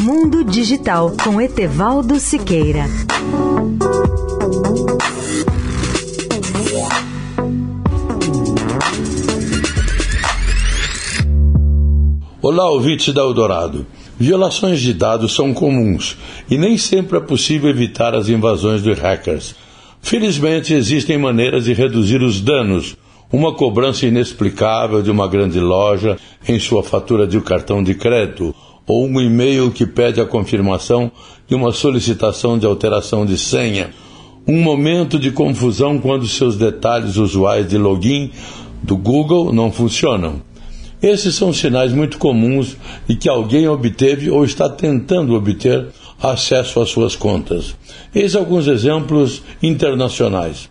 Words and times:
Mundo 0.00 0.44
Digital 0.44 1.12
com 1.24 1.40
Etevaldo 1.40 2.20
Siqueira. 2.20 2.84
Olá, 12.40 12.70
ouvintes 12.70 13.12
da 13.12 13.22
Eldorado. 13.22 13.84
Violações 14.16 14.80
de 14.80 14.94
dados 14.94 15.34
são 15.34 15.52
comuns 15.52 16.16
e 16.48 16.56
nem 16.56 16.78
sempre 16.78 17.18
é 17.18 17.20
possível 17.20 17.68
evitar 17.68 18.14
as 18.14 18.28
invasões 18.28 18.84
de 18.84 18.92
hackers. 18.92 19.56
Felizmente, 20.00 20.74
existem 20.74 21.18
maneiras 21.18 21.64
de 21.64 21.72
reduzir 21.72 22.22
os 22.22 22.40
danos. 22.40 22.96
Uma 23.30 23.52
cobrança 23.52 24.06
inexplicável 24.06 25.02
de 25.02 25.10
uma 25.10 25.28
grande 25.28 25.60
loja 25.60 26.16
em 26.48 26.58
sua 26.58 26.82
fatura 26.82 27.26
de 27.26 27.38
cartão 27.42 27.82
de 27.82 27.94
crédito 27.94 28.54
ou 28.86 29.06
um 29.06 29.20
e-mail 29.20 29.70
que 29.70 29.86
pede 29.86 30.18
a 30.18 30.24
confirmação 30.24 31.12
de 31.46 31.54
uma 31.54 31.70
solicitação 31.70 32.58
de 32.58 32.64
alteração 32.64 33.26
de 33.26 33.36
senha, 33.36 33.90
um 34.46 34.62
momento 34.62 35.18
de 35.18 35.30
confusão 35.30 35.98
quando 35.98 36.26
seus 36.26 36.56
detalhes 36.56 37.16
usuais 37.16 37.68
de 37.68 37.76
login 37.76 38.30
do 38.82 38.96
Google 38.96 39.52
não 39.52 39.70
funcionam. 39.70 40.40
Esses 41.02 41.34
são 41.34 41.52
sinais 41.52 41.92
muito 41.92 42.16
comuns 42.16 42.78
de 43.06 43.14
que 43.14 43.28
alguém 43.28 43.68
obteve 43.68 44.30
ou 44.30 44.42
está 44.42 44.70
tentando 44.70 45.34
obter 45.34 45.88
acesso 46.20 46.80
às 46.80 46.88
suas 46.88 47.14
contas. 47.14 47.76
Eis 48.14 48.34
alguns 48.34 48.66
exemplos 48.66 49.42
internacionais. 49.62 50.70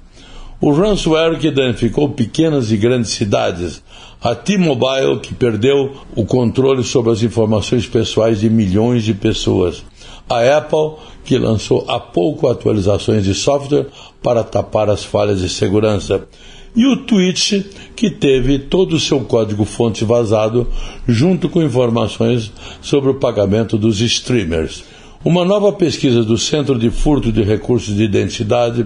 O 0.59 0.71
ransomware 0.71 1.37
que 1.37 1.51
danificou 1.51 2.09
pequenas 2.09 2.71
e 2.71 2.77
grandes 2.77 3.11
cidades, 3.11 3.83
a 4.19 4.33
T-Mobile 4.33 5.19
que 5.19 5.35
perdeu 5.35 5.95
o 6.15 6.25
controle 6.25 6.83
sobre 6.83 7.11
as 7.11 7.21
informações 7.21 7.85
pessoais 7.85 8.39
de 8.39 8.49
milhões 8.49 9.03
de 9.03 9.13
pessoas, 9.13 9.85
a 10.27 10.57
Apple 10.57 10.95
que 11.23 11.37
lançou 11.37 11.85
há 11.87 11.99
pouco 11.99 12.47
atualizações 12.47 13.23
de 13.23 13.35
software 13.35 13.85
para 14.23 14.43
tapar 14.43 14.89
as 14.89 15.03
falhas 15.03 15.41
de 15.41 15.49
segurança, 15.49 16.27
e 16.75 16.87
o 16.87 17.05
Twitch 17.05 17.63
que 17.95 18.09
teve 18.09 18.57
todo 18.57 18.93
o 18.93 18.99
seu 18.99 19.19
código-fonte 19.19 20.03
vazado 20.03 20.67
junto 21.07 21.49
com 21.49 21.61
informações 21.61 22.51
sobre 22.81 23.11
o 23.11 23.15
pagamento 23.15 23.77
dos 23.77 24.01
streamers. 24.01 24.83
Uma 25.25 25.43
nova 25.43 25.73
pesquisa 25.73 26.23
do 26.23 26.37
Centro 26.37 26.77
de 26.77 26.91
Furto 26.91 27.31
de 27.31 27.41
Recursos 27.41 27.95
de 27.95 28.03
Identidade, 28.03 28.85